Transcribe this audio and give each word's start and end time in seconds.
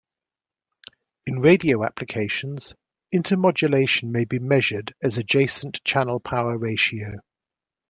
In 1.27 1.41
radio 1.41 1.83
applications, 1.85 2.73
intermodulation 3.13 4.09
may 4.09 4.25
be 4.25 4.39
measured 4.39 4.95
as 5.03 5.19
adjacent 5.19 5.83
channel 5.83 6.19
power 6.19 6.57
ratio. 6.57 7.17